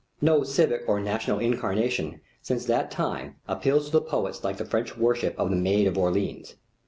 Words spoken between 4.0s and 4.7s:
poets like the